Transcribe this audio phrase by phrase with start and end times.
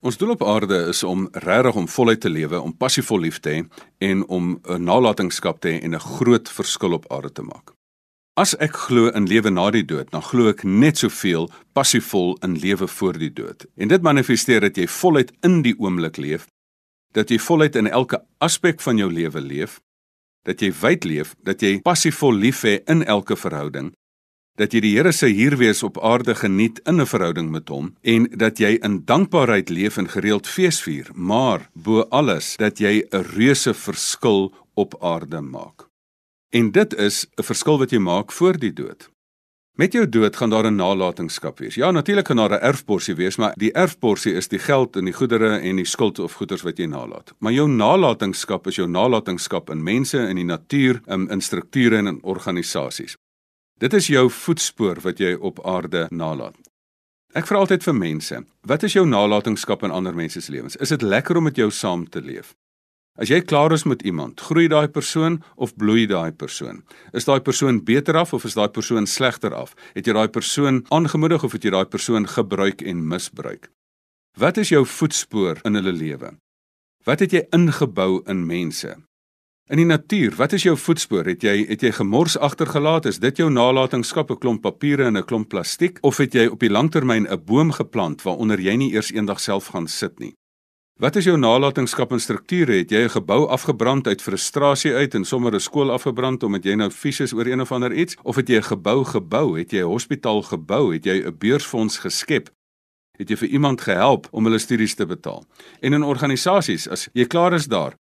[0.00, 3.50] Ons doel op aarde is om regtig om voluit te lewe, om passievol lief te
[3.52, 3.58] hê
[4.08, 7.72] en om 'n nalatenskap te hê en 'n groot verskil op aarde te maak.
[8.34, 12.58] As ek glo in lewe na die dood, dan glo ek net soveel passievol in
[12.58, 13.66] lewe voor die dood.
[13.76, 16.46] En dit manifesteer dat jy voluit in die oomblik leef,
[17.12, 19.80] dat jy voluit in elke aspek van jou lewe leef,
[20.44, 23.92] dat jy wyd leef, dat jy passievol lief hê in elke verhouding
[24.56, 27.94] dat jy die Here se hier wees op aarde geniet in 'n verhouding met hom
[28.02, 33.24] en dat jy in dankbaarheid leef en gereeld feesvier, maar bo alles dat jy 'n
[33.36, 35.88] reuse verskil op aarde maak.
[36.50, 39.10] En dit is 'n verskil wat jy maak voor die dood.
[39.80, 41.74] Met jou dood gaan daar 'n nalatenskap wees.
[41.74, 45.14] Ja, natuurlik gaan daar 'n erfporsie wees, maar die erfporsie is die geld en die
[45.14, 47.34] goedere en die skuld of goederes wat jy nalat.
[47.38, 52.06] Maar jou nalatenskap is jou nalatenskap in mense, in die natuur, in, in strukture en
[52.06, 53.16] in organisasies.
[53.80, 56.56] Dit is jou voetspoor wat jy op aarde nalat.
[57.32, 60.76] Ek vra altyd vir mense, wat is jou nalatenskap in ander mense se lewens?
[60.84, 62.52] Is dit lekker om met jou saam te leef?
[63.16, 66.82] As jy klaar is met iemand, groei daai persoon of bloei daai persoon?
[67.16, 69.72] Is daai persoon beter af of is daai persoon slegter af?
[69.96, 73.70] Het jy daai persoon aangemoedig of het jy daai persoon gebruik en misbruik?
[74.36, 76.36] Wat is jou voetspoor in hulle lewe?
[77.08, 78.98] Wat het jy ingebou in mense?
[79.70, 81.28] In die natuur, wat is jou voetspoor?
[81.30, 83.04] Het jy het jy gemors agtergelaat?
[83.06, 86.58] Is dit jou nalatenskap, 'n klomp papiere en 'n klomp plastiek of het jy op
[86.58, 90.34] die langtermyn 'n boom geplant waaronder jy nie eers eendag self gaan sit nie?
[90.98, 92.72] Wat is jou nalatenskap en strukture?
[92.72, 96.74] Het jy 'n gebou afgebrand uit frustrasie uit en sommer 'n skool afgebrand omdat jy
[96.74, 99.58] nou vies is oor een of ander iets of het jy 'n gebou gebou?
[99.58, 100.92] Het jy 'n hospitaal gebou?
[100.92, 102.50] Het jy 'n beursfonds geskep?
[103.18, 105.44] Het jy vir iemand gehelp om hulle studies te betaal?
[105.80, 107.94] En in organisasies, as jy klaar is daar,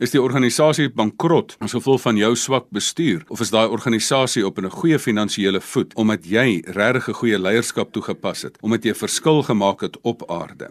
[0.00, 4.58] Is die organisasie bankrot as gevolg van jou swak bestuur of is daai organisasie op
[4.58, 9.02] 'n goeie finansiële voet omdat jy regtig 'n goeie leierskap toegepas het, omdat jy 'n
[9.04, 10.70] verskil gemaak het op aarde?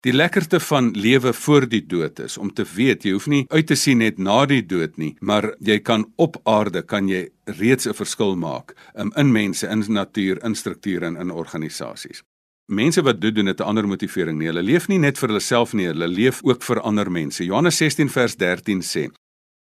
[0.00, 3.66] Die lekkerte van lewe voor die dood is om te weet jy hoef nie uit
[3.66, 7.86] te sien net na die dood nie, maar jy kan op aarde kan jy reeds
[7.86, 12.22] 'n verskil maak um, in mense, in natuur, in strukture en in organisasies.
[12.68, 14.46] Mense wat dit doen het 'n ander motivering nie.
[14.46, 17.44] Hulle leef nie net vir hulle self nie, hulle leef ook vir ander mense.
[17.44, 19.10] Johannes 16 vers 13 sê: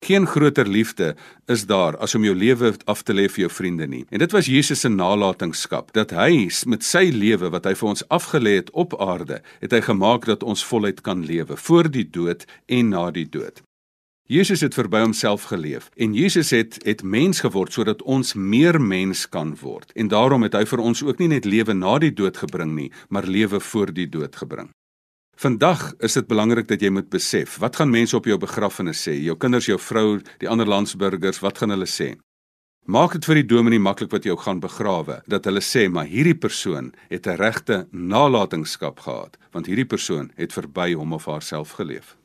[0.06, 1.16] Geen groter liefde
[1.48, 4.06] is daar as om jou lewe af te lê vir jou vriende nie.
[4.10, 8.08] En dit was Jesus se nalatenskap dat hy met sy lewe wat hy vir ons
[8.08, 12.46] afgelê het op aarde, het hy gemaak dat ons voluit kan lewe voor die dood
[12.68, 13.64] en na die dood.
[14.34, 19.28] Jesus het verby homself geleef en Jesus het het mens geword sodat ons meer mens
[19.30, 19.92] kan word.
[19.94, 22.88] En daarom het hy vir ons ook nie net lewe na die dood gebring nie,
[23.14, 24.72] maar lewe voor die dood gebring.
[25.38, 29.14] Vandag is dit belangrik dat jy moet besef, wat gaan mense op jou begrafnis sê?
[29.22, 32.16] Jou kinders, jou vrou, die ander landsburgers, wat gaan hulle sê?
[32.90, 36.38] Maak dit vir die dominee maklik wat jou gaan begrawe, dat hulle sê maar hierdie
[36.38, 42.18] persoon het 'n regte nalatenskap gehad, want hierdie persoon het verby hom of haarself geleef.